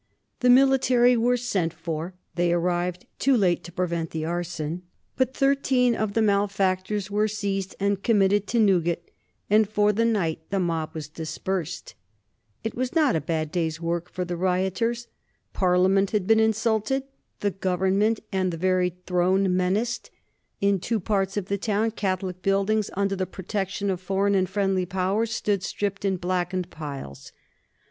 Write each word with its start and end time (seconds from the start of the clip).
The 0.39 0.49
military 0.49 1.15
were 1.15 1.37
sent 1.37 1.71
for; 1.75 2.15
they 2.33 2.51
arrived 2.51 3.05
too 3.19 3.37
late 3.37 3.63
to 3.65 3.71
prevent 3.71 4.09
the 4.09 4.25
arson, 4.25 4.81
but 5.15 5.35
thirteen 5.37 5.93
of 5.93 6.13
the 6.13 6.23
malefactors 6.23 7.11
were 7.11 7.27
seized 7.27 7.75
and 7.79 8.01
committed 8.01 8.47
to 8.47 8.59
Newgate, 8.59 9.11
and 9.47 9.69
for 9.69 9.93
the 9.93 10.03
night 10.03 10.41
the 10.49 10.59
mob 10.59 10.95
was 10.95 11.07
dispersed. 11.07 11.93
It 12.63 12.73
was 12.73 12.95
not 12.95 13.15
a 13.15 13.21
bad 13.21 13.51
day's 13.51 13.79
work 13.79 14.09
for 14.09 14.25
the 14.25 14.35
rioters. 14.35 15.07
Parliament 15.53 16.09
had 16.09 16.25
been 16.25 16.39
insulted, 16.39 17.03
the 17.41 17.51
Government 17.51 18.19
and 18.31 18.51
the 18.51 18.57
very 18.57 18.95
Throne 19.05 19.55
menaced. 19.55 20.09
In 20.61 20.79
two 20.79 20.99
parts 20.99 21.37
of 21.37 21.45
the 21.45 21.59
town 21.59 21.91
Catholic 21.91 22.41
buildings, 22.41 22.89
under 22.95 23.15
the 23.15 23.27
protection 23.27 23.91
of 23.91 24.01
foreign 24.01 24.33
and 24.33 24.49
friendly 24.49 24.87
Powers, 24.87 25.29
stood 25.31 25.61
stripped 25.61 26.03
and 26.03 26.19
blackened 26.19 26.71
piles. 26.71 27.31